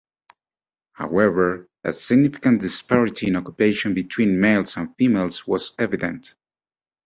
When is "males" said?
4.41-4.75